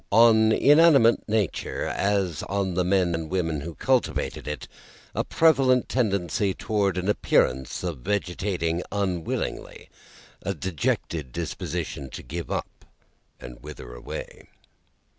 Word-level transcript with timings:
On 0.11 0.51
inanimate 0.51 1.29
nature, 1.29 1.85
as 1.85 2.41
on 2.49 2.73
the 2.73 2.83
men 2.83 3.13
and 3.13 3.29
women 3.29 3.61
who 3.61 3.75
cultivated 3.75 4.47
it, 4.47 4.67
a 5.13 5.23
prevalent 5.23 5.87
tendency 5.87 6.55
towards 6.55 6.97
an 6.97 7.07
appearance 7.07 7.83
of 7.83 7.99
vegetating 7.99 8.81
unwillingly 8.91 9.89
a 10.41 10.55
dejected 10.55 11.31
disposition 11.31 12.09
to 12.09 12.23
give 12.23 12.49
up, 12.49 12.83
and 13.39 13.59
wither 13.61 13.93
away. 13.93 14.47